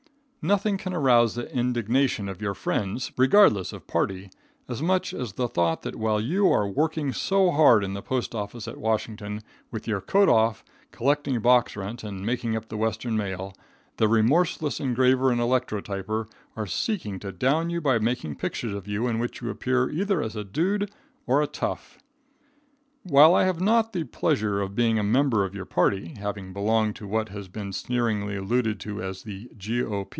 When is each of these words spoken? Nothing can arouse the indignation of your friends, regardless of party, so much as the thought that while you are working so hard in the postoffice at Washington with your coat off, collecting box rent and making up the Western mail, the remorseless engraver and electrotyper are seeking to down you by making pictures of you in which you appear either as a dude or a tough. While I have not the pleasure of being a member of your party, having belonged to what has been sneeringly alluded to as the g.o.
Nothing 0.43 0.77
can 0.79 0.91
arouse 0.91 1.35
the 1.35 1.53
indignation 1.55 2.27
of 2.27 2.41
your 2.41 2.55
friends, 2.55 3.11
regardless 3.15 3.71
of 3.71 3.85
party, 3.85 4.31
so 4.67 4.83
much 4.83 5.13
as 5.13 5.33
the 5.33 5.47
thought 5.47 5.83
that 5.83 5.97
while 5.97 6.19
you 6.19 6.51
are 6.51 6.67
working 6.67 7.13
so 7.13 7.51
hard 7.51 7.83
in 7.83 7.93
the 7.93 8.01
postoffice 8.01 8.67
at 8.67 8.79
Washington 8.79 9.43
with 9.69 9.87
your 9.87 10.01
coat 10.01 10.29
off, 10.29 10.65
collecting 10.91 11.39
box 11.41 11.75
rent 11.75 12.03
and 12.03 12.25
making 12.25 12.55
up 12.55 12.69
the 12.69 12.75
Western 12.77 13.15
mail, 13.15 13.53
the 13.97 14.07
remorseless 14.07 14.79
engraver 14.79 15.31
and 15.31 15.39
electrotyper 15.39 16.25
are 16.57 16.65
seeking 16.65 17.19
to 17.19 17.31
down 17.31 17.69
you 17.69 17.79
by 17.79 17.99
making 17.99 18.33
pictures 18.35 18.73
of 18.73 18.87
you 18.87 19.05
in 19.07 19.19
which 19.19 19.41
you 19.43 19.49
appear 19.51 19.91
either 19.91 20.23
as 20.23 20.35
a 20.35 20.43
dude 20.43 20.89
or 21.27 21.43
a 21.43 21.47
tough. 21.47 21.99
While 23.03 23.35
I 23.35 23.43
have 23.43 23.61
not 23.61 23.93
the 23.93 24.05
pleasure 24.05 24.59
of 24.59 24.73
being 24.73 24.97
a 24.97 25.03
member 25.03 25.45
of 25.45 25.53
your 25.53 25.65
party, 25.65 26.15
having 26.17 26.51
belonged 26.51 26.95
to 26.95 27.05
what 27.07 27.29
has 27.29 27.47
been 27.47 27.71
sneeringly 27.71 28.35
alluded 28.35 28.79
to 28.79 29.03
as 29.03 29.21
the 29.21 29.47
g.o. 29.55 30.07